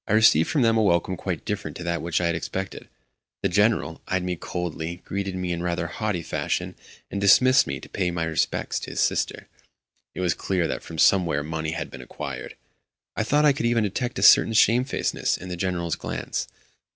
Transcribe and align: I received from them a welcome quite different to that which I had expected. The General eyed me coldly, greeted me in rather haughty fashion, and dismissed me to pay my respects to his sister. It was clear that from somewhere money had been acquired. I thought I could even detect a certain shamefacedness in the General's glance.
I 0.07 0.13
received 0.13 0.49
from 0.49 0.63
them 0.63 0.77
a 0.77 0.81
welcome 0.81 1.15
quite 1.15 1.45
different 1.45 1.77
to 1.77 1.83
that 1.83 2.01
which 2.01 2.19
I 2.19 2.25
had 2.25 2.33
expected. 2.33 2.89
The 3.43 3.49
General 3.49 4.01
eyed 4.07 4.23
me 4.23 4.35
coldly, 4.35 4.95
greeted 5.05 5.35
me 5.35 5.51
in 5.51 5.61
rather 5.61 5.85
haughty 5.85 6.23
fashion, 6.23 6.75
and 7.11 7.21
dismissed 7.21 7.67
me 7.67 7.79
to 7.79 7.87
pay 7.87 8.09
my 8.09 8.23
respects 8.23 8.79
to 8.79 8.89
his 8.89 8.99
sister. 8.99 9.47
It 10.15 10.21
was 10.21 10.33
clear 10.33 10.67
that 10.67 10.81
from 10.81 10.97
somewhere 10.97 11.43
money 11.43 11.73
had 11.73 11.91
been 11.91 12.01
acquired. 12.01 12.55
I 13.15 13.21
thought 13.23 13.45
I 13.45 13.53
could 13.53 13.67
even 13.67 13.83
detect 13.83 14.17
a 14.17 14.23
certain 14.23 14.53
shamefacedness 14.53 15.37
in 15.37 15.49
the 15.49 15.55
General's 15.55 15.95
glance. 15.97 16.47